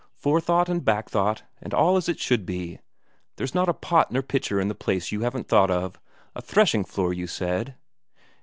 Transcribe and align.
Fore 0.17 0.41
thought 0.41 0.67
and 0.67 0.83
back 0.83 1.11
thought 1.11 1.43
and 1.61 1.75
all 1.75 1.95
as 1.95 2.09
it 2.09 2.19
should 2.19 2.43
be. 2.43 2.79
There's 3.35 3.53
not 3.53 3.69
a 3.69 3.73
pot 3.75 4.11
nor 4.11 4.23
pitcher 4.23 4.59
in 4.59 4.67
the 4.67 4.73
place 4.73 5.11
you 5.11 5.21
haven't 5.21 5.47
thought 5.47 5.69
of. 5.69 5.99
A 6.35 6.41
threshing 6.41 6.83
floor, 6.85 7.13
you 7.13 7.27
said?" 7.27 7.75